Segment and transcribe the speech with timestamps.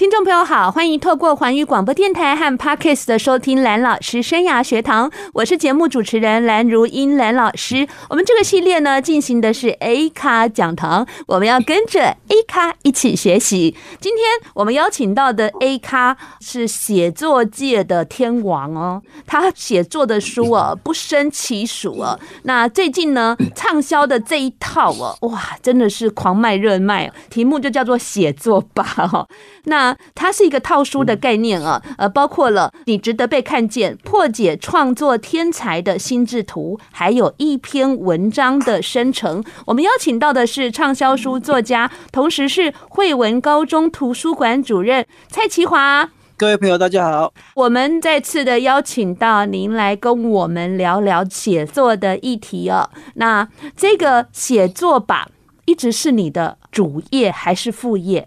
[0.00, 7.86] 听众朋友好，欢迎透过环宇广播电台和 Parkes 的收听蓝老师生涯学堂，我是节目主持人蓝如英蓝老师。
[8.08, 13.76] 我们这个系列呢，进行的是 A 卡讲堂，我们要跟着 A 卡一起学习。
[14.00, 22.18] 今天我们邀请到的 A 卡是写作界的天王哦，他写作的书啊不胜其数啊。
[22.44, 29.28] 那最近呢，畅销的这一套哦，哇，真的是狂卖热卖，题目就叫做写作吧哈。
[29.64, 39.42] 那它是一个套书的概念啊，呃，包括了你值得被看见、破解创作天才的心智图，还有一篇文章的生成。
[39.66, 46.10] 我们邀请到的是畅销书作家，同时是惠文高中图书馆主任蔡其华。
[46.36, 52.88] 各位朋友，大家好，我们再次的邀请到您来跟我们聊聊写作的议题哦。
[53.16, 53.46] 那
[53.76, 55.28] 这个写作吧，
[55.66, 58.26] 一直是你的主业还是副业？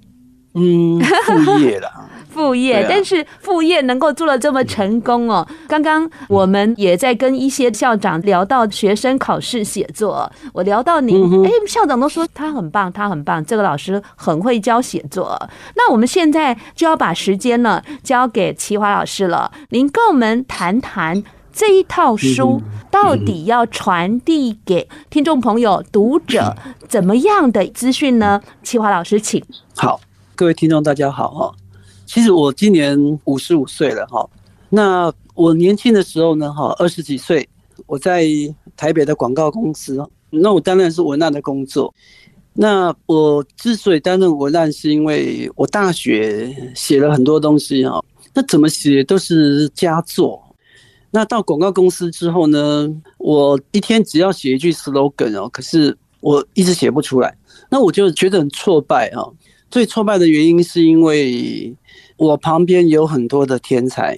[0.55, 1.89] 嗯，副业了，
[2.29, 5.47] 副业，但是副业能够做得这么成功哦。
[5.67, 15.39] 刚刚我们也在跟一些校长聊到学生考试写作，我聊到您，哎，校长都说他很棒，他很棒，这个老师很会教写作。
[15.75, 26.55] 那我们现在就要把时间呢交给齐华老师了，您跟我们谈谈这一套书到底要传递给听众朋友、读者
[26.87, 28.41] 怎么样的资讯呢？
[28.63, 29.43] 齐华老师，请。
[29.75, 29.99] 好。
[30.43, 31.55] 各位听众，大家好哈。
[32.05, 34.29] 其实我今年五十五岁了哈。
[34.67, 37.47] 那我年轻的时候呢哈，二十几岁，
[37.85, 38.25] 我在
[38.75, 39.97] 台北的广告公司，
[40.31, 41.95] 那我当然是文案的工作。
[42.51, 48.03] 那我之所以担任文案，是因为我大学写了很多东西哈。
[48.33, 50.43] 那怎么写都是佳作。
[51.09, 57.33] 那到广告公司之后呢，我一天只要写一句 slogan 哦，可是我一直写不出来，
[57.69, 59.23] 那我就觉得很挫败啊。
[59.73, 61.75] 最挫败的原因是因为
[62.15, 64.15] 我旁边有很多的天才，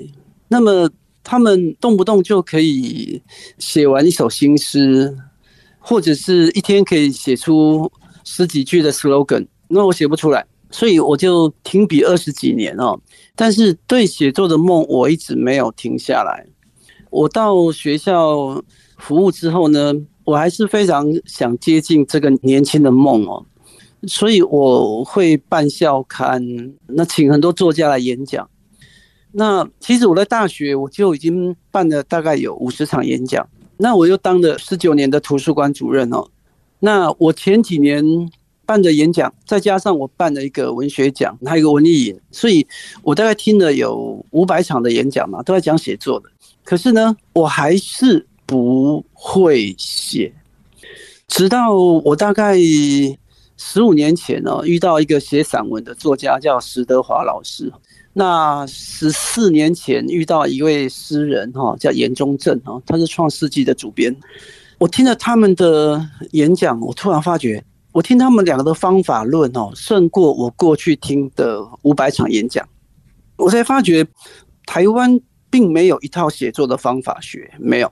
[0.49, 0.91] 那么
[1.23, 3.21] 他们动不动就可以
[3.57, 5.15] 写完一首新诗，
[5.79, 7.89] 或者是一天可以写出
[8.25, 12.99] 十几句的 slogan，那我写不出来，所以我就停笔二十几年哦。
[13.33, 16.45] 但是对写作的梦，我一直没有停下来。
[17.09, 18.61] 我到学校
[18.97, 19.93] 服务之后呢，
[20.25, 23.45] 我还是非常想接近这个年轻的梦哦。
[24.07, 26.43] 所以我会办校刊，
[26.87, 28.49] 那请很多作家来演讲。
[29.31, 33.47] 那其实我在大学我就已经办了大概有五十场演讲。
[33.77, 36.25] 那我又当了十九年的图书馆主任哦。
[36.79, 38.03] 那我前几年
[38.65, 42.65] 办的演讲，再加上我办了一个文学奖，还有一个文艺营，所以
[43.03, 46.29] 我大概听了有五百场的演讲嘛，都在讲写作的。
[46.63, 50.33] 可是呢，我还是不会写，
[51.27, 52.57] 直到我大概。
[53.57, 57.71] 十五年前呢，遇到一个写散文的作家叫石德华老师。
[58.13, 64.15] 那十四年前遇到一位诗人哈，叫严中正哈，他是《创世纪》的主编。
[64.77, 72.67] 我听了他们的演讲，我突然发觉，我听他们两个的方法论哦，胜过我过去听的五百场演讲。
[73.37, 74.05] 我才发觉，
[74.65, 77.91] 台湾并没有一套写作的方法学，没有。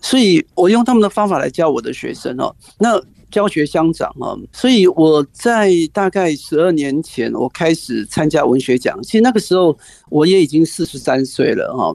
[0.00, 2.54] 所以我用他们的方法来教我的学生哦。
[2.78, 3.00] 那
[3.30, 8.98] 教学相长啊，所以我在大概十二年前，我开始参加文学奖。
[9.02, 9.76] 其实那个时候
[10.08, 11.94] 我也已经四十三岁了哈。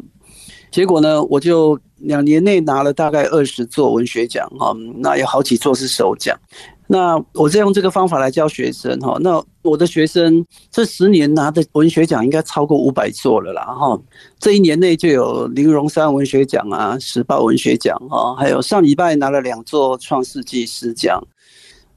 [0.71, 6.37] 结果呢，我就两年内拿了大概二十座文学奖哈，那有好几座是首奖。
[6.91, 13.97] 那我再用这个方法来教学生哈，那我的学生这十年拿的文学奖应该超过五百座了啦哈。
[14.39, 21.25] 这一年内就有林荣三文学奖啊、时报文学奖哈，还有上礼拜拿了两座创世纪诗奖。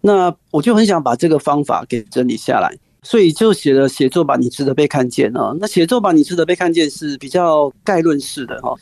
[0.00, 2.72] 那我就很想把这个方法给整理下来，
[3.02, 5.52] 所以就写了写作吧，你值得被看见啊。
[5.58, 8.72] 那写作吧，你值得被看见是比较概论式的哈。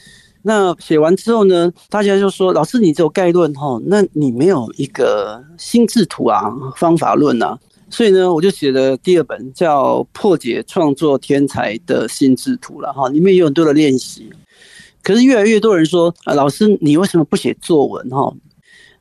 [0.42, 7.58] 那写完之后呢，大家就说：“老师，你只有概论哈，那你没有一个心智图啊，方法论啊。”
[7.88, 14.30] 所以呢，我就写了第二本叫《破解创作天才的心智图》了哈，里面有很多的练习。
[15.02, 18.34] 可是越来越多人说：“啊，老师，你为什么不写作文哈？”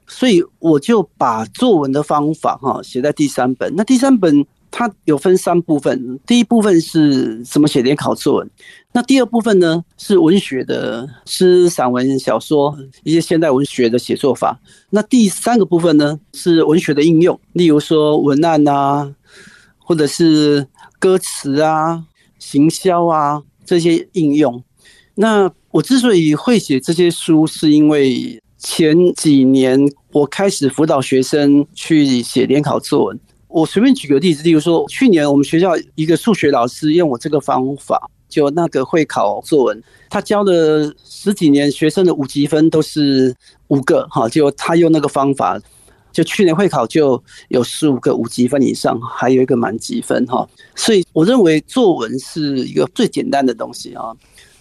[0.08, 3.74] 所以我就把作文的方法哈写在第三本。
[3.76, 4.46] 那第三本。
[4.72, 8.50] 它有分三部分，第一部分是怎么写联考作文，
[8.94, 14.58] 那第二部分呢是文学的诗、散文、小说一些现代文学的写作法，
[14.90, 19.14] 那第三个部分呢是文学的应用，例如说文案啊，
[19.78, 20.66] 或者是
[20.98, 22.06] 歌词啊，
[22.40, 24.64] 行销啊这些应用。
[25.16, 29.78] 那我之所以会写这些书，是因为前几年
[30.14, 33.20] 我开始辅导学生去写联考作文。
[33.52, 43.36] 我随便举个例子，例如说，去年我们学校一个数学老师用我这个方法，就那个会考作文，他教了十几年学生的五级分都是
[43.68, 45.60] 五个，哈，就他用那个方法，
[46.12, 54.14] 就去年会考就有十五个五级分以上，还有一个满级分，哈，所以我认为作文是一个最简单的东西啊。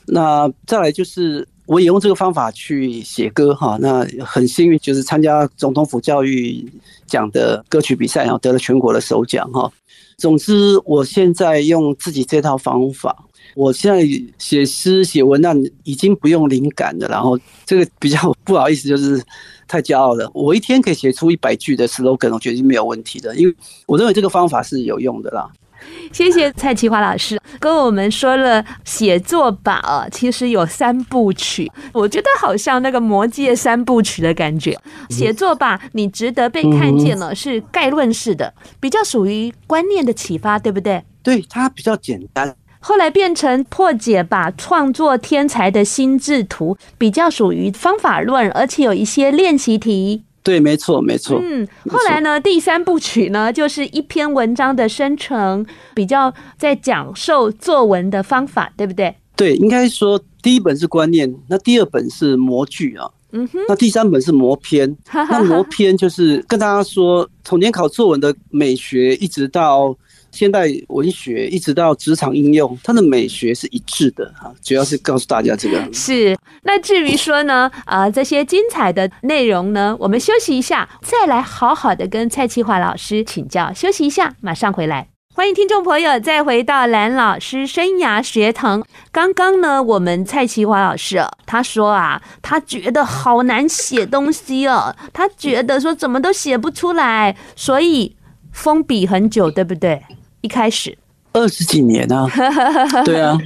[0.07, 1.47] 那再来就是。
[1.71, 6.69] 我也用这个方法去写歌哈，那很幸运就是参加总统府教育
[7.07, 9.71] 奖的歌曲比赛，然后得了全国的首奖哈。
[10.19, 13.17] 总之，我现在用自己这套方法，
[13.55, 14.05] 我现在
[14.37, 19.23] 写诗写文案已经不用灵感了，然后这个比较不好意思，就是
[19.69, 20.29] 太骄傲了。
[20.35, 23.55] 我一天可以写出一百句的 slogan，我觉得是没有问题的，因为
[23.87, 25.49] 我认为这个方法是有用的啦。
[26.13, 34.77] 谢谢蔡淇华老师跟我们说了写作吧啊，其实有三部曲，我觉得好像那个魔戒三部曲的感觉。
[35.09, 41.03] 写作吧，你值得被看见了，是概论式的，比较属于观念的启发，对不对？
[41.23, 42.55] 对，它比较简单。
[42.83, 50.25] 后来变成破解吧，创作天才的心智图，比较属于方法论，而且有一些练习题。
[50.43, 51.41] 对，没错，没错。
[51.43, 55.65] 嗯，后来呢，第三部曲呢，就是一篇文章的生成，
[55.95, 59.15] 比较在讲授作文的方法，对不对？
[59.37, 64.97] 对，应该说第一本是观念，那第二本是模具啊，嗯哼，那第三本是模篇。
[65.13, 69.97] 那模篇就是跟大家说，从联考作文的美学一直到。
[70.33, 75.93] 现代文学一直到职场应用，它的美学是一致的哈，主要是告诉大家这个。
[75.93, 83.73] 是，那至于说呢，啊、呃，这些精彩的内容呢，我们休息一下，再来好好的跟蔡淇华老师请教。
[83.73, 85.09] 休息一下，马上回来。
[85.33, 88.85] 欢迎听众朋友再回到蓝老师生涯学堂。
[89.11, 98.17] 刚刚呢，我们蔡淇华老师他说啊，他觉得好难写东西哦，他觉得说怎么都写不出来，所以
[98.53, 100.03] 封笔很久，对不对？
[100.41, 100.97] 一开始
[101.33, 102.27] 二十几年啊，
[103.05, 103.39] 对啊，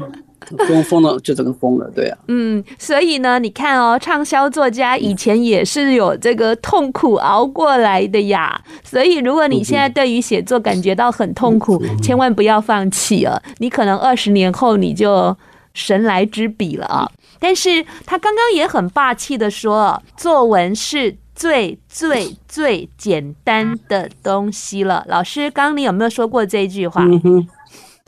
[0.67, 8.61] 疯疯了就这个疯了，对啊，嗯，所以呢，你看哦，畅销作家以前也是有这个痛苦熬过来的呀。
[8.83, 13.41] 所以，如果你现在对于写作感觉到很痛苦，千万不要放弃啊！
[13.59, 15.37] 你可能二十年后你就
[15.73, 17.11] 神来之笔了啊。
[17.39, 21.17] 但是他刚刚也很霸气的说，作文是。
[21.35, 27.03] 最最最简单的东西了，老师，刚刚你有没有说过这句话？
[27.05, 27.49] 嗯哼，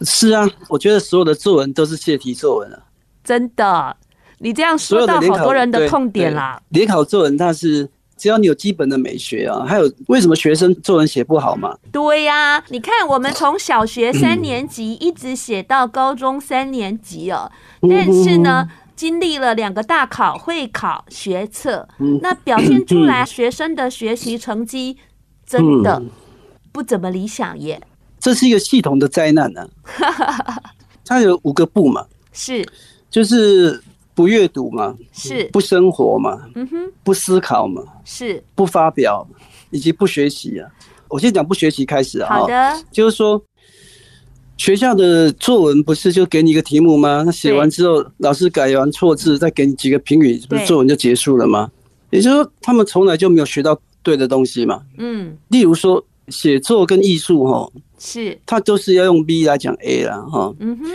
[0.02, 2.78] 是啊，我觉得所有的作文都是泄题作文啊。
[3.24, 3.96] 真的，
[4.38, 6.60] 你这样说到好多人的痛点啦。
[6.68, 11.76] 联考作文，它是只要你有基本的美学啊，还有为什么学生作文写不好嘛？
[11.90, 17.50] 对呀、啊，你看我们从小学三年级一直写到高中三年级哦，
[17.80, 18.68] 但是呢。
[18.96, 21.86] 经历了两个大考、会考、学测，
[22.22, 24.96] 那表现出来学生的学习成绩
[25.46, 26.02] 真的
[26.72, 27.80] 不怎么理想耶。
[28.18, 29.68] 这是一个系统的灾难呢、
[30.00, 30.72] 啊。
[31.04, 32.66] 它有五个不嘛，是，
[33.10, 33.80] 就是
[34.14, 39.24] 不阅读嘛，是不生活嘛，嗯哼，不思考嘛，是不发表，
[39.70, 40.68] 以及不学习啊。
[41.08, 43.40] 我先讲不学习开始啊，好的，就是说。
[44.56, 47.22] 学校的作文不是就给你一个题目吗？
[47.26, 51.70] 那写完之后，老师改完错字，再给你几个评语，不是作文就结束了吗？
[52.10, 54.82] 也就是说，他们从来就没有学到对的东西嘛。
[54.96, 60.54] 嗯，例如说写作跟艺术，哈，是，它都是要用 B 来讲 A 啦，哈。
[60.60, 60.86] 嗯哼，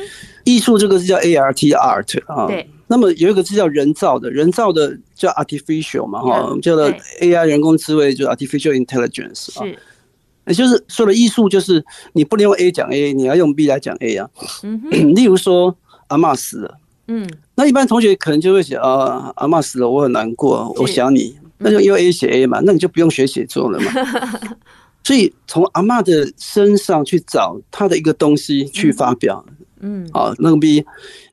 [0.43, 2.47] 艺术这个是叫 ART art 啊。
[2.47, 2.67] 对。
[2.87, 6.91] 那么有一个字叫人造的，人造的叫 artificial 嘛，哈，叫做
[7.21, 9.77] AI 人工智慧，就 artificial intelligence 是。
[10.47, 11.83] 也就是说的艺术，就是
[12.13, 14.29] 你不能用 A 讲 A，你要用 B 来讲 A 啊。
[14.63, 14.81] 嗯，
[15.13, 15.75] 例如说
[16.07, 23.91] 阿嬷死了，嗯，那一般同学可能就会写啊，阿嬷死了，我很难过，我想你，那就用 A 写 A 嘛，那你就不用学写作了嘛。
[25.03, 29.45] 所以从阿嬷的身上去找他的一个东西去发表，
[29.79, 30.83] 嗯，啊，那个 B，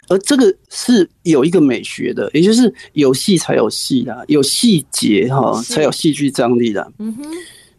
[0.09, 6.93] 而这个是有一个美学的，也就是有戏才有戏的，有细节哈才有戏剧张力的。
[6.99, 7.25] 嗯哼。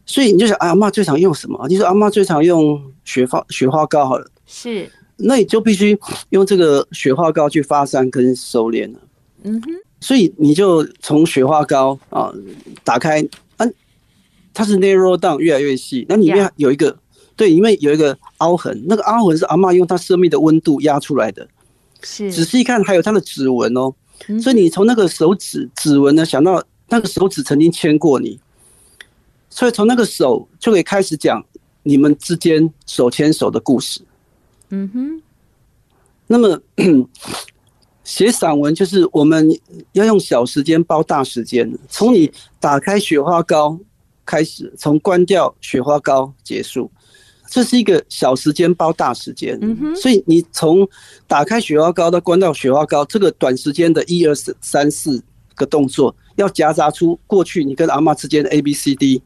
[0.09, 1.63] 所以你就想，阿嬷最常用什么？
[1.69, 5.95] 你说阿嬷最常用雪花雪花膏好了，是，那你就必须
[6.31, 8.99] 用这个雪花膏去发散跟收敛了。
[9.43, 9.69] 嗯哼，
[10.01, 12.33] 所以你就从雪花膏啊
[12.83, 13.21] 打开，
[13.57, 13.67] 啊，
[14.51, 16.97] 它是 narrow down 越来越细，那里面有一个，
[17.35, 21.47] 对，里面有一个凹痕，那个凹痕是阿嬷用她生命的温度压出来的。
[22.01, 23.93] 是，仔细一看还有她的指纹哦，
[24.41, 28.39] 所以你从那个手指指纹呢，想到那个手指曾经牵过你。
[29.49, 31.43] 所以从那个手就可以开始讲
[31.83, 34.01] 你们之间手牵手的故事。
[34.69, 35.21] 嗯哼，
[36.27, 36.61] 那么
[38.03, 39.49] 写散文就是我们
[39.93, 43.79] 要用小时间包大时间，从你打开雪花膏
[44.25, 46.91] 开始，从关掉雪花膏结束，
[47.47, 49.57] 这是一个小时间包大时间。
[49.61, 50.87] 嗯哼，所以你从
[51.27, 55.21] 打开雪花膏到关掉雪花膏，这个短时间的一二三四
[55.55, 59.21] 个动作，要夹杂出过去你跟阿嬷之间的 A B C D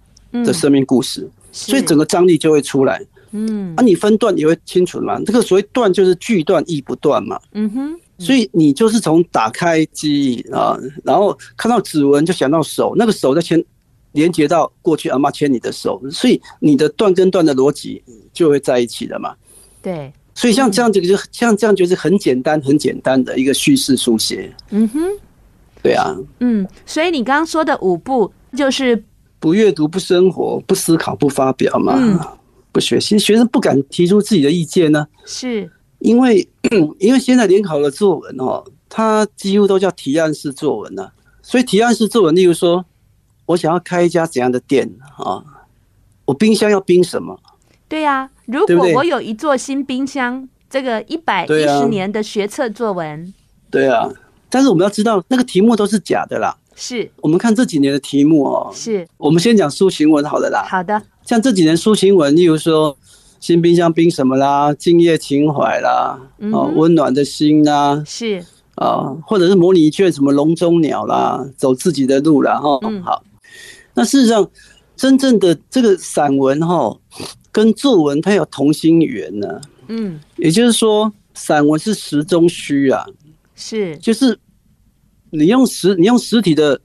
[0.45, 2.99] 的生命故事，所以整个张力就会出来。
[3.35, 5.19] 嗯，啊，你分段也会清楚嘛？
[5.25, 7.39] 这个所谓段就是句段意不断嘛。
[7.53, 13.63] 嗯哼，所以你就是从打开记忆啊，然后看到指纹就想到手，那个手在牵
[14.11, 19.33] 连接到过去阿妈牵你的手，所以你的段跟段的逻辑就会在一起了嘛。
[19.81, 24.53] 对，所以像这样这个就像这样就是很简单很简单的一个叙事书写。
[24.69, 24.99] 嗯哼，
[25.81, 26.15] 对啊。
[26.39, 29.03] 嗯，所以你刚刚说的五步就是
[29.43, 31.95] 不阅读、不生活、不思考、不发表嘛。
[31.97, 32.17] 嗯
[32.71, 35.69] 不学习，学生不敢提出自己的意见呢，是
[35.99, 36.47] 因为
[36.97, 42.83] 因为现在联考的作文哦，它几乎都叫提案式作文了，所以提案式作文，例如说，
[43.45, 45.43] 我想要开一家怎样的店啊，
[46.25, 47.39] 我冰箱要冰什么？
[47.87, 53.31] 对呀，如果我有一座新冰箱，这个一百一十年的学测作文，
[53.69, 54.09] 对啊，
[54.49, 56.57] 但是我们要知道，那个题目都是假的啦。
[56.75, 60.65] 是我们看这几年的题目哦，是我们先讲抒情文好了啦。
[60.69, 61.01] 好的。
[61.25, 62.97] 像这几年抒情文，例如说
[63.39, 66.19] 新冰箱冰什么啦，今夜情怀啦，
[66.51, 68.43] 哦，温暖的心啦，是
[68.75, 72.59] 啊，或者是模拟卷什么笼中鸟啦，走自己的路啦。
[72.59, 72.79] 哈。
[73.03, 73.23] 好，
[73.93, 74.49] 那事实上
[74.95, 76.97] 真正的这个散文哈，
[77.51, 79.61] 跟作文它有同心圆呢。
[79.87, 83.05] 嗯，也就是说，散文是实中虚啊，
[83.55, 84.37] 是，就是
[85.33, 86.79] 你用实你用实体的。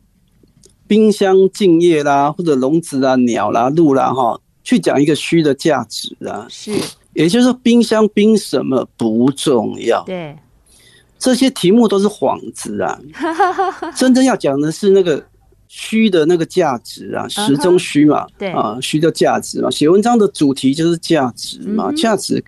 [0.88, 6.72] 冰箱、静夜啦，或者笼子啊、鸟啦、鹿啦，哈，去讲一个虚的价值啊，是，
[7.12, 10.34] 也就是说，冰箱冰什么不重要，对，
[11.18, 12.98] 这些题目都是幌子啊，
[13.94, 15.22] 真正要讲的是那个
[15.68, 18.48] 虚的那个价值啊，实中虚嘛，对。
[18.52, 22.42] 啊，虚的价值嘛，写文章的主题就是价值嘛，价值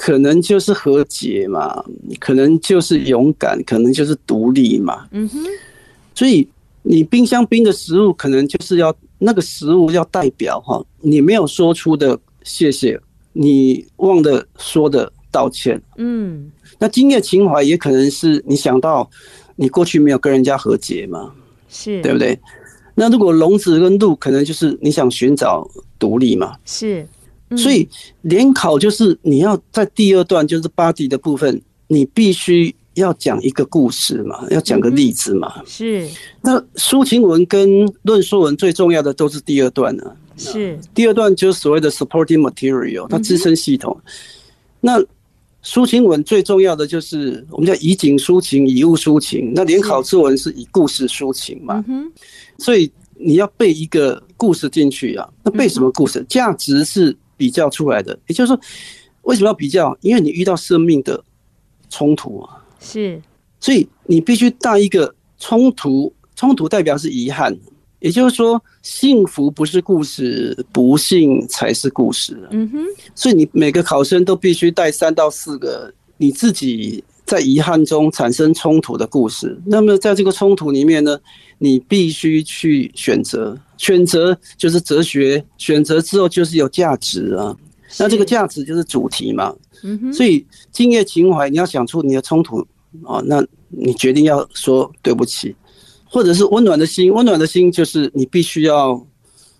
[0.00, 1.84] 可能就是和解嘛，
[2.20, 5.38] 可能就是勇敢，可能就是独立嘛，嗯哼，
[6.14, 6.46] 所以。
[6.82, 12.98] 你冰箱冰的食物，可能就是要那个食物要代表哈，你没有说出的谢谢，
[13.34, 15.78] 你忘了说的道歉。
[15.98, 19.10] 嗯，那今夜情怀也可能是你想到
[19.56, 21.30] 你过去没有跟人家和解嘛，
[21.68, 22.38] 是对不对？
[22.94, 27.06] 那如果笼子跟鹿，可能就是你想寻找独立嘛，是。
[27.56, 27.88] 所以
[28.22, 32.74] 联考就是你要在第二段，就是 body 的部分，你必须。
[32.94, 35.62] 要讲一个故事嘛，要讲个例子嘛。
[35.64, 36.08] 是。
[36.42, 40.02] 那抒情文跟论述文最重要的都是第二段呢。
[40.36, 40.76] 是。
[40.96, 43.96] 第二段就是所谓的 supporting material，它支撑系统。
[44.80, 45.00] 那
[45.62, 49.52] 抒情文最重要的就是我们叫以景抒情，以物抒情。
[49.54, 51.84] 那联考作文是以故事抒情嘛。
[51.86, 52.10] 嗯
[52.58, 55.28] 所以你要背一个故事进去啊。
[55.44, 56.26] 那背什么故事？
[56.28, 58.18] 价值是比较出来的。
[58.26, 58.60] 也就是说，
[59.22, 59.96] 为什么要比较？
[60.02, 61.24] 因为你遇到生命的
[61.88, 62.62] 冲突啊。
[62.78, 63.18] 是，
[63.58, 67.56] 所以你必须带一个冲突，冲突代表是遗憾，
[68.00, 72.38] 也就是说，幸福不是故事，不幸才是故事。
[72.50, 79.56] 嗯哼，所以你每个考生都必须带三到四个你自己在遗憾中产生冲突的故事。
[79.66, 81.20] 那么在这个冲突里面呢，
[81.58, 87.54] 你必须去选择，选择就是哲学，选择之后就是有价值啊。
[87.98, 89.54] 那这个价值就是主题嘛。
[89.82, 92.66] 嗯哼，所以今夜情怀，你要想出你的冲突
[93.04, 95.54] 啊，那你决定要说对不起，
[96.06, 99.06] 或者是温暖的心，温暖的心就是你必须要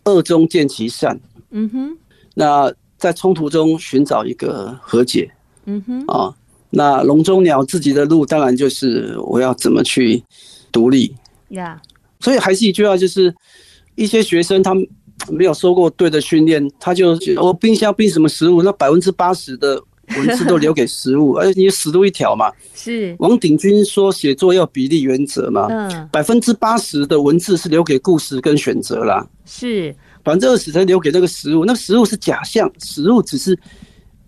[0.04, 1.20] 恶中见其善。
[1.50, 1.98] 嗯哼，
[2.34, 5.30] 那在冲突中寻找一个和解。
[5.66, 6.34] 嗯哼，啊，
[6.70, 10.22] 那笼中鸟自己的路，当然就是我要怎么去
[10.70, 11.14] 独立。
[11.48, 11.80] 呀，
[12.20, 13.34] 所以还是一句话，就是
[13.94, 14.74] 一些学生他。
[15.32, 19.82] 没有受过对的训练，他就我冰箱冰什么食物，那百分之八十的
[20.16, 22.52] 文字都留给食物， 而且你死路一条嘛。
[22.72, 33.58] 是王鼎钧说写作要比例原则嘛，嗯，百分之八十的文字是留给故事跟选择啦，是百分之二十才留给那个食物，那个食物是假象，食物只是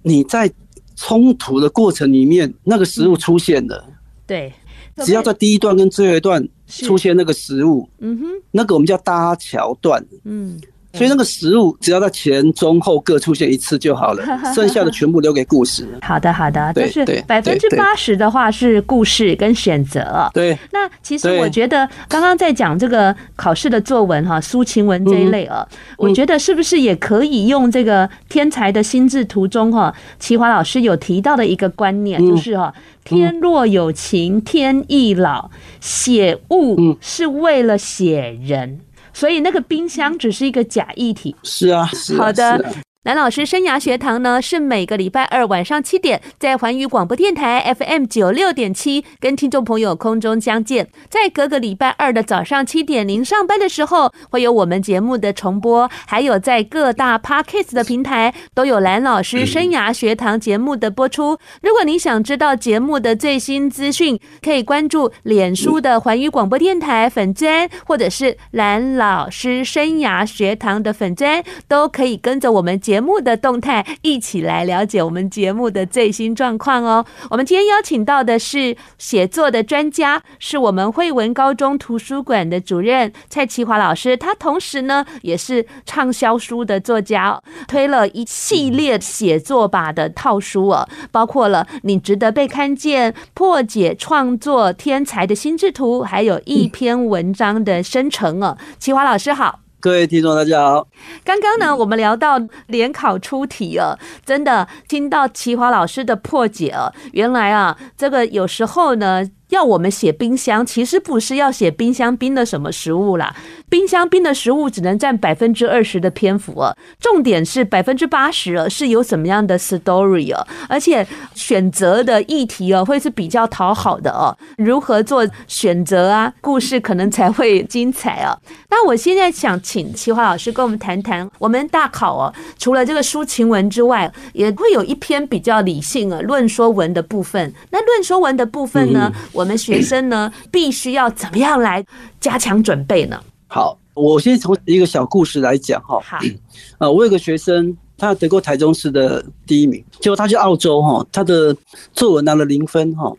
[0.03, 0.53] 你在
[1.01, 3.83] 冲突的过程里面那个食物出现了，
[4.27, 4.53] 对，
[4.97, 10.61] 只要在第一段跟最后一段出现那个食物，嗯哼，那个我们叫搭桥段，嗯。
[10.93, 15.87] 所以那个食物只要在前、中、后各出现一次就好了， 剩下的全部留给故事。
[16.03, 20.29] 好的，好的，就是百分之八十的话是故事跟选择。
[20.35, 25.67] 对，那其实我觉得刚刚在讲这个考试的作文哈，抒情文这一类啊，
[25.97, 38.81] 我觉得是不是也可以用这个天才的心智图中哈，齐华老师有提到的一个观念，就是哈，天若有情天亦老，写物是为了写人。
[39.13, 41.35] 所以那个冰箱只是一个假议题。
[41.43, 42.65] 是啊，是啊，好的。
[43.03, 50.87] 蓝老师生涯学堂呢，是每个礼拜二晚上七点，在环宇广播电台 FM 九六点七，跟听众朋友空中相见。
[51.09, 61.39] 在隔个礼拜二的早上七点，您上班的时候，会有我们节目的重播，还有在各大 Podcast 的平台都有蓝老师生涯学堂节目的播出。
[61.63, 72.91] 如果您想知道节目的最新资讯，可以关注脸书的环宇广播电台粉专，或者是蓝老师生涯学堂的粉专，都可以跟着我们节。
[73.01, 77.05] 目的动态，一起来了解我们节目的最新状况哦。
[77.31, 84.17] 我们今天邀请到的是写作的专家，是我们惠文高中图书馆的主任蔡奇华老师。
[84.17, 98.59] 他同时呢也是畅销书的作家，推了一系列写作吧的套书哦，包括了《你值得被看见》、破解创作天才的心智图，还有一篇文章的生成哦。
[98.79, 99.61] 奇华老师好。
[99.81, 100.87] 各位听众，大家好。
[101.25, 109.27] 刚刚呢，我们聊到联考出题啊，真的听到齐华老师的破解啊，原来啊，这个有时候呢。
[109.51, 113.35] 要我们写冰箱，其实不是要写冰箱冰的什么食物啦。
[113.69, 124.37] 冰箱冰的食物只能占百分之二十的篇幅啊，重点是百分之八十哦，是有什么样的 story 啊，而且选择的议题啊，会是比较讨好的哦。
[124.57, 126.33] 如何做选择啊？
[126.41, 128.37] 故事可能才会精彩啊。
[128.71, 137.53] 那我现在想请齐华老师跟我们谈谈，我们大考哦，除了这个抒情文之外，也会有一篇比较理性啊论说文的部分。
[137.71, 139.13] 那论说文的部分呢？
[139.45, 141.85] 们学生呢， 必须要怎么样来
[142.21, 143.21] 加强准备呢？
[143.49, 145.99] 好，我先从一个小故事来讲哈。
[146.01, 146.19] 好，
[146.79, 151.55] 呃，我有个学生，他得过台中市的第一名，结果他去澳洲哈，他的
[151.93, 153.13] 作文拿了零分哈。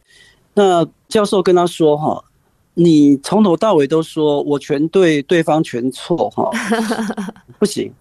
[0.53, 2.23] 那教授跟他说哈，
[2.75, 6.49] 你从头到尾都说我全对，对方全错哈，
[7.59, 7.91] 不行。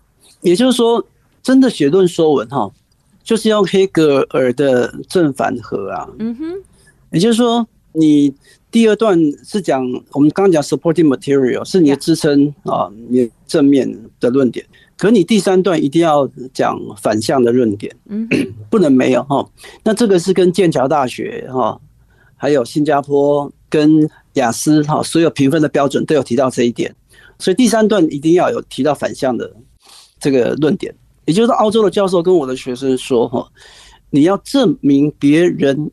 [0.41, 1.05] 也就是说，
[1.43, 2.71] 真的写论说文哈，
[3.25, 6.09] 就是用黑格尔的正反合啊。
[6.21, 6.45] 嗯哼，
[7.11, 7.67] 也就是说。
[7.93, 8.33] 你
[8.71, 14.65] 第二段是讲我们刚刚讲 supporting material 是你的支撑啊，你正面的论点。
[14.97, 18.29] 可你第三段一定要讲反向的论点，嗯，
[18.71, 19.49] 不能没有哈。
[19.83, 21.81] 那这个是跟剑桥大学哈，
[22.37, 26.95] 还有新加坡跟雅思哈，所有评分的标准都有提到这一点。
[27.39, 29.51] 所以第三段一定要有提到反向的
[30.19, 30.95] 这个论点。
[31.25, 33.51] 也就是澳洲的教授跟我的学生说哈，
[34.11, 35.91] 你要证明别人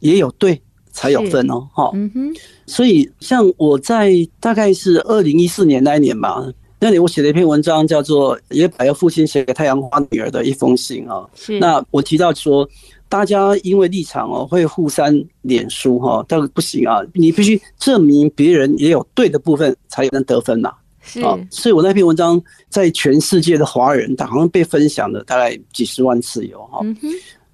[0.00, 0.60] 也有对。
[0.98, 2.34] 才有分哦，哈，嗯哼，
[2.66, 6.44] 所以像我在大概是二零一四年那一年吧，
[6.80, 11.24] 那年我写了一篇文章，叫做《野百合父亲写给太阳花女儿的一封信》啊。
[11.36, 12.68] 是，那我提到说，
[13.08, 20.72] 大家因为立场哦会互相脸书哈，但不行啊，你必须证明别人也有对的部分，才有能得分呐。
[21.00, 26.80] 是，所以我那篇文章在全世界的华人，他好像被分享了大概几十万次有哈。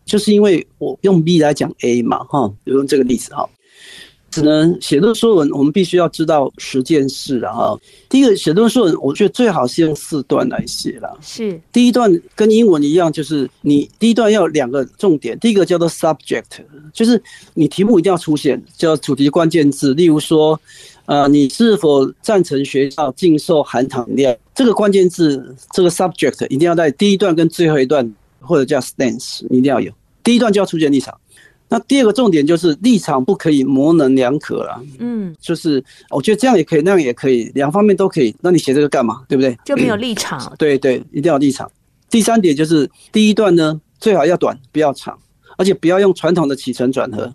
[0.04, 3.48] 就是因为我用 B 来讲 A 嘛，哈，比如用这个例子哈，
[4.30, 7.78] 只能写论说文，我们必须要知道十件事了哈。
[8.08, 11.16] 第一个写论说文，我觉得最好是用四段来写了。
[11.22, 16.42] 是，第一段跟英文一样，就是你第一段要两个重点，第一个叫做 subject，
[16.92, 17.20] 就是
[17.54, 20.60] 你题目一定要出现，叫主题关键字，例如说，
[21.06, 24.36] 呃，你是否赞成学校禁售含糖饮料？
[24.54, 28.14] 这个关键字，这个 subject 一定要在第一段跟最后一段。
[28.44, 29.92] 或者叫 stance，一定要有。
[30.22, 31.14] 第一段就要出现立场，
[31.68, 34.80] 那第二个重点就是立场不可以模棱两可了。
[34.98, 38.34] 嗯，就是我觉得这样也可以，那样也可以，两方面都可以。
[38.40, 39.22] 那你写这个干嘛？
[39.28, 39.54] 对不对？
[39.66, 40.40] 就没有立场。
[40.56, 41.70] 对对，一定要立场。
[42.08, 45.18] 第三点就是第一段呢，最好要短，不要长，
[45.58, 47.30] 而且不要用传统的起承转合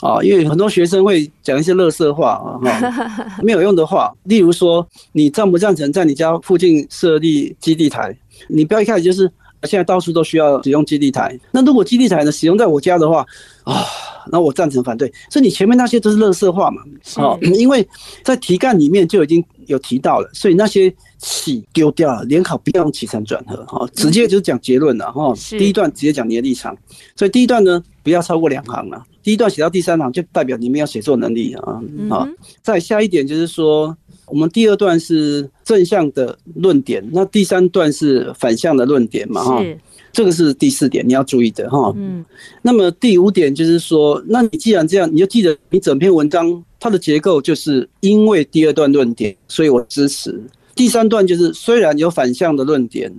[0.00, 2.56] 啊，因为很多学生会讲一些垃圾话啊，
[3.44, 4.10] 没有用的话。
[4.24, 8.16] 例如说，你赞不赞成在你家附近设立基地台？
[8.48, 9.30] 你不要一开始就是。
[9.64, 13.24] 现在到处都需要使用基地台，那如果基地台呢，使用在我家的话，
[13.64, 13.84] 啊，
[14.30, 15.12] 那我赞成反对。
[15.30, 16.82] 所以你前面那些都是垃圾话嘛，
[17.16, 17.86] 哦， 因为
[18.24, 25.32] 在题干里面就已经有提到了，所以那些起丢掉了，联考不要用起承转合，哈，直接就是讲结论了，哈。
[25.50, 26.76] 第一段直接讲你的立场，
[27.14, 32.28] 所以第一段呢不要超过两行了，第一段写到第三行就代表你没有写作能力啊，啊。
[32.62, 33.96] 再下一点就是说。
[34.32, 39.44] 我们第二段是正向的论点，那第三段是反向的论点嘛？
[39.44, 39.62] 哈，
[40.10, 41.92] 这个是第四点你要注意的哈。
[41.96, 42.24] 嗯，
[42.62, 50.42] 那么第五点就是说，那你既然这样，你就记得你整篇文章它的结构就是因为第二段论点，所以我支持。
[50.74, 53.12] 第三段就是虽然有反向的论点，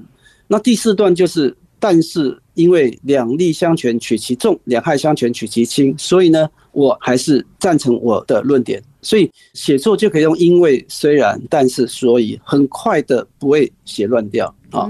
[0.47, 8.82] 那第四段就是但是因为两利相权取其重，两害相权取其轻，所以呢，我还是赞成我的论点。
[9.04, 14.89] 所以写作就可以用因为、虽然、但是、所以，很快的不会写乱掉啊。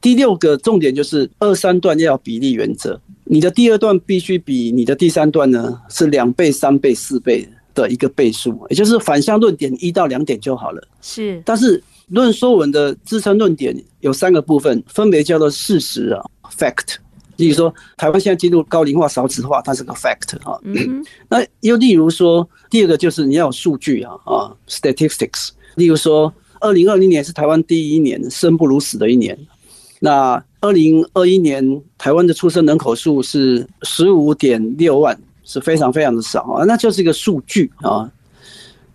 [0.00, 10.82] 第六个重点就是二三段要比例原则，你的第二段必须比你的第三段呢是两倍、三倍、四倍的一个倍数，也就是反向论点一到两点就好了。
[11.00, 16.96] 是，但是论说文的支撑论点有三个部分，分别叫做事实啊 （fact）。
[17.36, 20.60] 例如说，台湾现在进入高龄化、少子化，它是个 fact 哈。
[21.28, 25.50] 那又例如说，第二个就是你要有数据啊啊，statistics。
[25.76, 29.38] 例如说，二零二零年是台湾第一年生不如死的一年。
[29.98, 38.10] 那二零二一年台湾的出生人口数是十五点六万，是非常非常的少啊，那就是一个数据啊。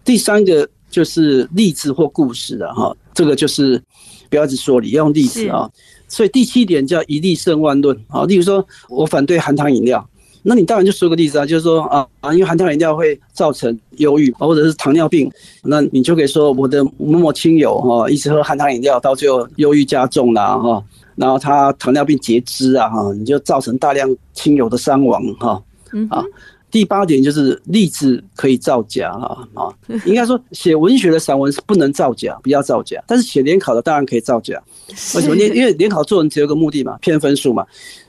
[0.03, 3.81] 第三个就是例子或故事的哈，这个就是
[4.29, 5.69] 不要一直说理，要用例子啊。
[6.07, 7.97] 所以第七点叫一例胜万论。
[8.07, 10.07] 啊，例如说我反对含糖饮料，
[10.43, 15.29] 那你当然就说个例子啊，就是说啊啊，因为含糖饮料会造成忧郁或者是糖尿病，
[15.63, 20.83] 那你就可以说我的某某亲友哈，一直喝含糖饮料，到最后忧郁加重了哈，
[21.15, 25.61] 然后他糖尿病截肢啊哈，你就造成大量亲友的伤亡哈
[26.09, 26.23] 啊。
[26.69, 29.73] 第八点就是例子可以造假哈啊，
[30.05, 33.01] 应该说写文学的散文是不能造假，不要造假。
[33.07, 35.35] 但是写联考的当然可以造假，为什么？
[35.37, 37.65] 因 因为联考作文只有一个目的嘛，骗分数嘛。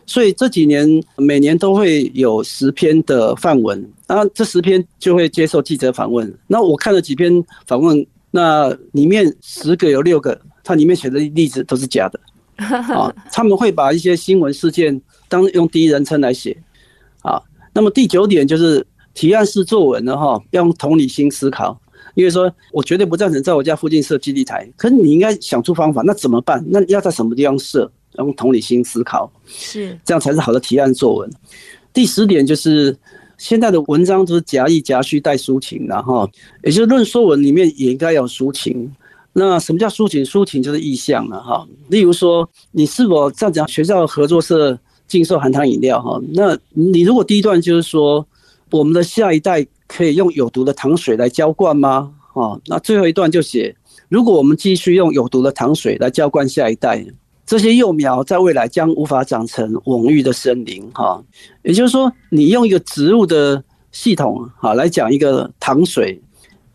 [0.06, 6.32] 所以这几年每年都会有十篇的范文，然后这十篇就会接受记者访问。
[6.46, 12.18] 那我看了几篇访问，那里面十个有六个，它里面写的例子都是假的
[12.66, 13.14] 啊。
[13.30, 16.56] 他们会把一些新闻事件当用第一人称来写
[17.20, 17.40] 啊。
[17.78, 21.80] 那么第九点就是提案式作文呢，哈，要用同理心思考。
[22.16, 26.60] 因为说我绝对不赞成在我家附近设基地台，可是你应该想出方法，那怎么办？
[26.66, 27.88] 那要在什么地方设？
[28.16, 31.30] 用同理心思考，是这样才是好的提案作文。
[31.92, 32.96] 第十点就是
[33.36, 36.28] 现在的文章都是夹议夹叙带抒情，然后
[36.64, 38.92] 也就是论说文里面也应该有抒情。
[39.32, 40.24] 那什么叫抒情？
[40.24, 41.64] 抒情就是意象了，哈。
[41.86, 43.68] 例如说，你是否这样讲？
[43.68, 44.76] 学校合作社。
[45.08, 48.24] 禁售含糖饮料哈，那你如果第一段就是说，
[48.70, 52.12] 我们的下一代可以用有毒的糖水来浇灌吗？
[52.34, 53.74] 啊，那最后一段就写，
[54.10, 57.04] 如果我们继续用有毒的糖水来浇灌下一代，
[57.46, 61.24] 这些幼苗在未来将无法长成蓊郁的森林哈。
[61.62, 66.20] 也就是说，你用一个植物的系统哈来讲一个糖水，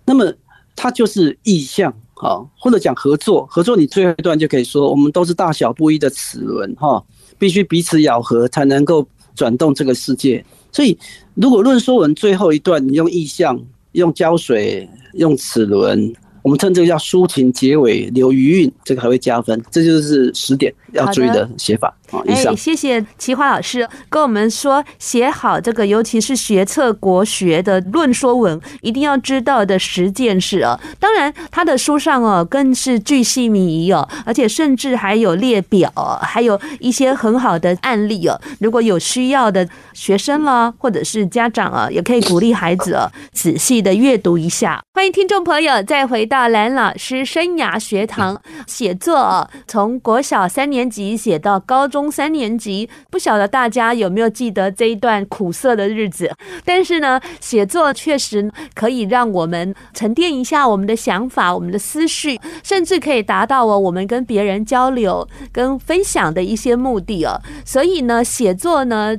[0.06, 0.34] 那么
[0.76, 7.04] 它就是意象哈，或者讲合作，合作你最后一段就可以说，我们都是大小不一的齿轮哈。
[7.44, 10.42] 必须彼此咬合，才能够转动这个世界。
[10.72, 10.98] 所以，
[11.34, 16.14] 如果论说文最后一段，你用意象、用胶水、用齿轮。
[16.42, 19.62] 我们称这个叫抒情结尾留余韵，这个还会加分。
[19.70, 22.24] 这就是十点要注意的写法啊。
[22.28, 30.80] 以上，谢谢齐华老师跟我们说，写好这个，尤其是学测国学的论说文，一定要知道的十件事哦。
[31.00, 38.40] 当然，他的书上哦，更是巨细靡遗哦，而且甚至还有列表，还有一些很好的案例哦。
[38.60, 44.82] 如果有需要的学生啦，或者是家长啊，也可以鼓励孩子哦，仔细的阅读一下。
[44.94, 56.32] 欢迎听众朋友再回到蓝老师生涯学堂写作，从国小三年级写到高中三年级，不晓得大家有没有记得这一段苦涩的日子？
[56.64, 67.42] 但是呢，写作确实可以让我们沉淀一下我们的想法、我们的思绪，甚至可以达到哦我们跟别人交流、跟分享的一些目的哦。
[67.66, 69.18] 所以呢，写作呢。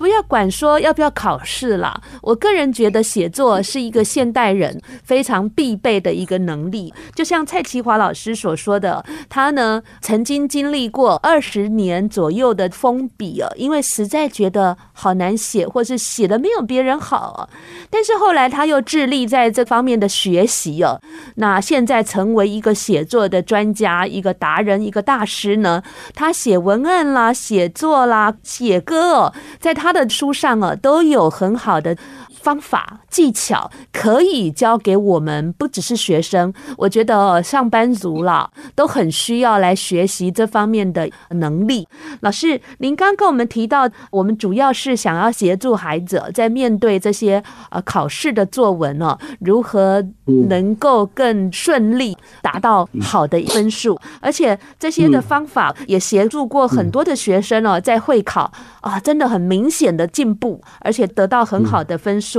[0.00, 6.90] 不要管说要不要考试啦，我个人觉得写作是一个现代人非常必备的一个能力。
[7.14, 17.50] 就像蔡奇华老师所说的，他呢曾经经历过二十年左右的封笔啊，因为实在觉得好难写，或是写的没有别人好。
[17.90, 20.98] 但是后来他又致力在这方面的学习哦，
[21.34, 25.82] 那现在成为一个写作的专家、一个达人、一个大师呢。
[26.14, 29.89] 他写文案啦、写作啦、写歌哦，在他。
[29.92, 31.96] 他的书上啊，都有很好的
[32.42, 41.86] 方法技巧可以教给我们，不只是学生，我觉得上班族啦都很需要来学习这方面的能力。
[42.20, 50.02] 老师，您刚跟我们提到，我们主要是想要协助孩子在面对这些呃考试的作文哦，如何
[50.48, 58.50] 能够更顺利达到好的分数，而且这些的方法也协助过很多的学生哦，在会考
[58.80, 62.29] 啊，真的很明显的进步，而且得到很好的分数。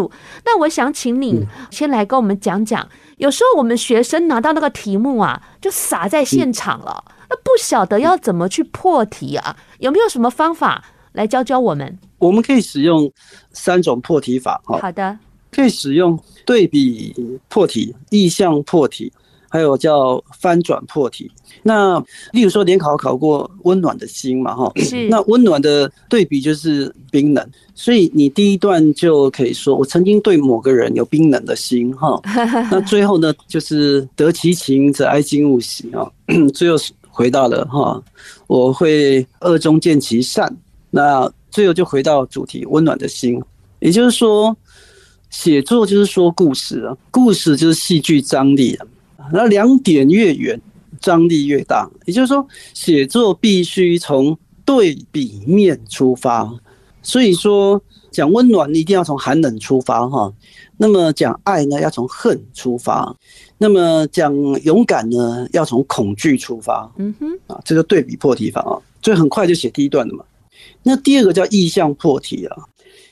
[0.46, 9.56] 那我想请你先来跟我们讲讲，有时候我们学生拿到那个题目啊，就撒在现场了，那不晓得要怎么去破题啊？
[9.80, 11.98] 有没有什么方法来教教我们？
[12.20, 13.12] 我们可以使用
[13.52, 14.62] 三种破题法。
[14.66, 15.18] 好的，
[15.52, 17.14] 可以使用对比
[17.50, 19.12] 破题、意象破题。
[19.52, 21.30] 还有叫翻转破题，
[21.62, 25.10] 那例如说联考考过温暖的心嘛，哈，是。
[25.10, 32.18] 那温暖的对比就是冰冷，所以你第一段就可以说，我曾经对某个人有冰冷的心，哈。
[32.72, 36.10] 那最后呢，就是得其情者哀今勿喜啊，
[36.56, 36.78] 最后
[37.10, 38.02] 回到了哈，
[38.48, 40.56] 我会恶中见其善。
[40.90, 43.38] 那最后就回到主题，温暖的心，
[43.80, 44.56] 也就是说，
[45.30, 48.88] 写作就是说故事啊，故事就是戏剧张力啊。
[49.32, 50.60] 那两点越远，
[51.00, 51.90] 张力越大。
[52.06, 56.52] 也就是说，写作必须从对比面出发。
[57.02, 57.82] 所以说，
[58.12, 60.32] 讲温暖一定要从寒冷出发，哈。
[60.78, 63.16] 那么讲爱呢，要从恨出发。
[63.58, 66.92] 那么讲勇敢呢，要从恐惧出发。
[66.98, 70.24] 嗯哼，啊，这个对比破题法啊，所以很快就写第一段了嘛。
[70.84, 72.58] 那第二个叫意象破题啊。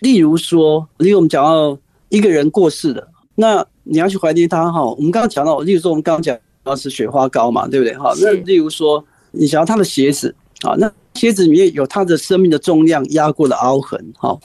[0.01, 1.77] 例如说，例如我们讲到
[2.09, 3.65] 一个人过世了，那。
[3.89, 8.13] 你要去怀念它哈，我们刚刚讲到，例如说我们刚刚讲到是雪花膏嘛，对不对哈？
[8.21, 14.37] 那例如说你想要它的鞋子啊，那鞋子里面有它的生命的重量压过的凹痕哈，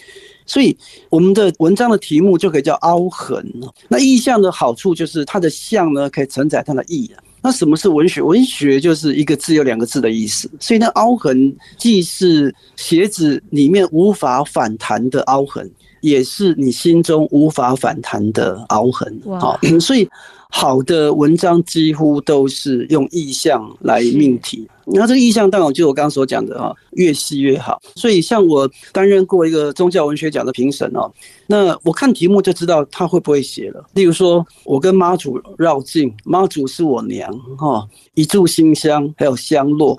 [0.46, 0.76] 所以
[1.10, 3.44] 我们的文章的题目就可以叫凹痕。
[3.88, 7.10] 那意象的好处就是它的象呢可以承载它的意。
[7.42, 8.22] 那什么是文学？
[8.22, 15.70] 文学就是一个字有两个字的意思，所以那凹痕既是鞋子里面无法反弹的凹痕。
[16.04, 20.06] 也是你心中无法反弹的凹痕，好，所以
[20.50, 24.68] 好的文章几乎都是用意象来命题。
[24.84, 27.80] 那这个意象当然就我刚刚所讲的啊，越细越好。
[27.96, 31.10] 所以像我担任过一个宗教文学奖的评审哦，
[31.46, 33.82] 那我看题目就知道他会不会写了。
[33.94, 39.98] 例如说，我跟妈祖绕境，妈祖是我娘哈，一炷新香还有香落。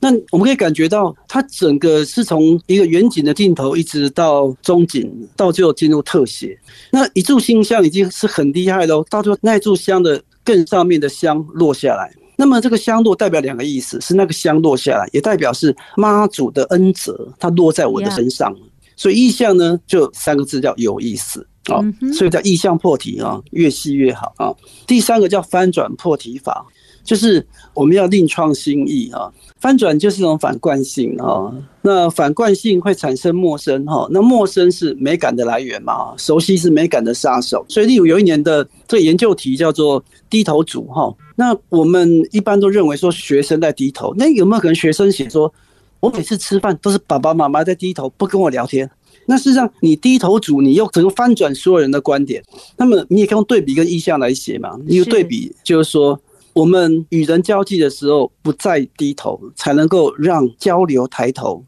[0.00, 6.58] 那我们可以感觉到，它整个是从一个远景的镜头，一直到中景，到最后进入特写。
[6.90, 12.10] 那一炷新香已经是很厉害喽，到最后那一炷香的更上面的香落下来。
[12.36, 18.56] 那么这个香落代表两个意思，是那个香落下来，也代表是妈祖的恩泽，它落在我的身上。
[18.96, 21.80] 所以意象呢，就三个字叫有意思啊，
[22.14, 24.54] 所以叫意象破题啊，越细越好啊。
[24.86, 26.66] 第三个叫翻转破题法，
[27.04, 29.30] 就是我们要另创新意啊。
[29.58, 37.62] 翻转就是一种反惯性啊，那反惯性会产生陌生哈，那陌生是美感的来源嘛，熟悉是美感的杀手。
[37.68, 45.52] 所以，例如有一年的这个研究题叫做低头族哈，那我们一般都认为说学生在低头，那有没有可能学生写说，
[46.00, 48.90] 我每次吃饭都是爸爸妈妈在低头，不跟我聊天？
[49.26, 52.42] 那事实上，你低头族，你又整个翻转所有人的观点，
[52.78, 54.78] 那么你也可以用对比跟意向来写嘛。
[54.86, 56.18] 你有对比就是说。
[56.52, 61.64] 我们与人交际的时候，不再低头，才能够让交流抬头，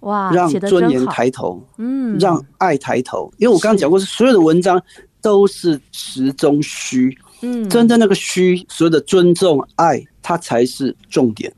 [0.00, 3.32] 哇，让尊严抬头，嗯，让爱抬头。
[3.38, 4.82] 因为我刚刚讲过，是所有的文章
[5.22, 11.52] 都是实中虚，嗯，真正那个虚，所有的尊重、爱，它才是重点。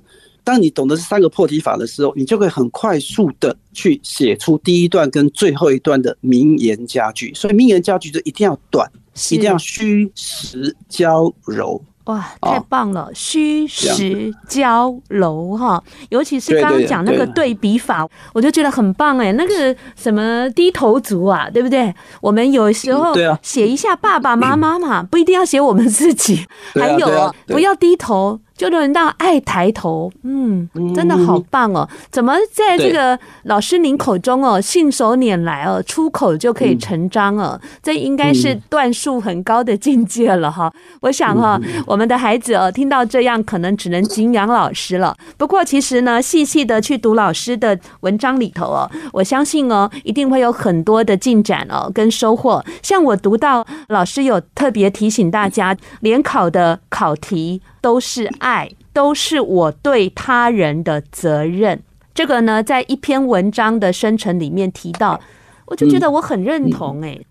[0.45, 7.33] 当你懂得这三个破题法的时候，你就可以很快速的去写出第一段跟最后一段的名言佳句。
[7.33, 8.91] 所以名言佳句就一定要短，
[9.31, 11.81] 一定要虚实交柔。
[12.05, 13.09] 哇，太棒了！
[13.15, 19.33] 虚实交融哈，尤其是刚刚讲那个对比法，我就觉得很棒哎。
[19.35, 21.95] 那个什么低头族啊，对不对？
[22.21, 26.45] 我们有时候写一下爸爸妈妈嘛，不一定要写我们自己。
[26.75, 28.41] 还有，不要低头。
[28.63, 31.89] 就轮到爱抬头，嗯，真的好棒哦！
[32.13, 37.61] 怎么在这个老师您口中哦，信手拈来哦，出口就可以成章哦？
[37.83, 40.73] 这应该是段数很高的境界了哈。
[41.01, 45.17] 我想哈，我们的孩子哦，听到这样可能只能敬仰老师了。
[45.37, 52.65] 不过其实呢，细细的去读老师的文章里头哦，我相信哦，一定会有很多的进展哦，跟收获。
[52.81, 57.61] 像我读到老师有特别提醒大家，联考的考题。
[57.83, 61.83] 都是爱，都是我对他人的责任。
[62.15, 65.21] 这个呢，在一篇文章的生成里面提到，
[65.67, 67.27] 我就觉得我很认同哎、欸。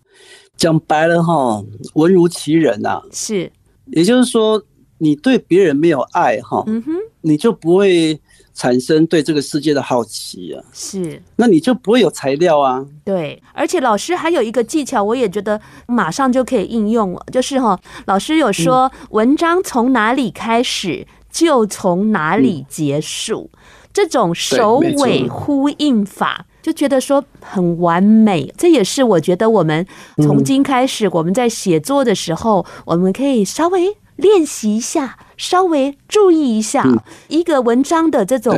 [0.57, 1.63] 讲白了哈，
[1.95, 3.51] 文如其人呐、啊，是，
[3.87, 4.61] 也就是说，
[4.99, 8.19] 你对别人没有爱哈，嗯哼，你就不会
[8.53, 12.85] 产生对这个世界的好奇啊，是，那你就不会有材料啊。
[13.03, 23.59] 对，而且老师还有一个技巧，我也觉得马上就可以应用了，就是哈，老师有说，文章从哪里开始，就从哪里结束，嗯、
[23.93, 26.45] 这种首尾呼应法。
[26.61, 29.83] 就觉得说很完美，这也是我觉得我们
[30.17, 36.85] 从今开始，我们在写作的时候，我们可以稍微练习一下，稍微注意一下
[37.27, 38.55] 一个文章的这种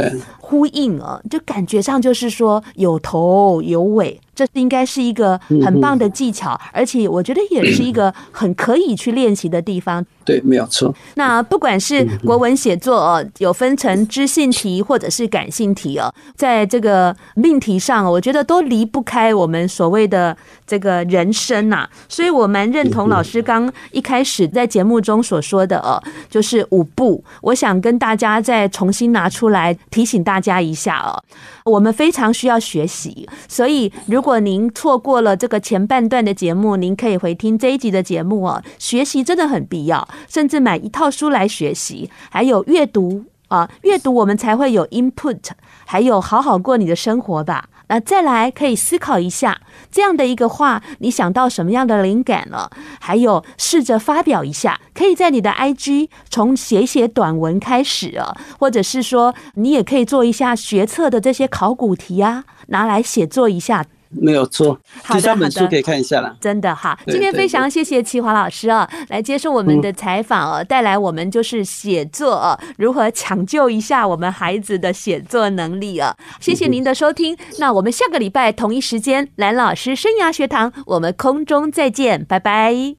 [0.54, 4.20] 呼应啊，就感觉上就是说有头有尾。
[4.36, 10.04] 这应该是一个很棒的技巧，而且我觉得也是一个很可以去练习的地方。
[10.26, 10.92] 对，没有错。
[11.14, 20.36] 那不管是国文写作哦，有分成知性题或者是感性题哦，在这个命题上，我觉得都离不开我们所谓的
[20.66, 21.88] 这个人生呐。
[22.10, 27.24] 所以我蛮认同老师刚一开始在节目中所说的哦，就是五步。
[27.42, 31.24] 我想跟大家再重新拿出来提醒大家加一下哦，
[31.64, 38.62] 我们非常需要学习，所以如果您错过了这个前半段的节目，您可以回听这一集的节目哦。
[38.78, 45.40] 学习真的很必要，甚至买一套书来学习，还有阅读啊，阅读我们才会有 input，
[45.86, 47.70] 还有好好过你的生活吧。
[47.88, 52.72] 那再来可以思考一下，这样的一个话，你想到什么样的灵感了？
[53.00, 63.86] 还有试着发表一下，可以在你的 IG 从写写短文开始啊，或者是说你也可以做一下学测的这些考古题啊，拿来写作一下。
[64.20, 64.78] 没有错，
[65.10, 66.36] 第三本书可以看一下了。
[66.40, 76.16] 真的哈，今天非常谢谢齐华老师啊，来接受我们的采访哦，带来我们就是写作啊，如何抢救一下我们孩子的写作能力啊。
[76.40, 82.74] 谢谢您的收听，那我们下个礼拜同一时间，蓝老师生涯学堂，我们空中再见，拜拜。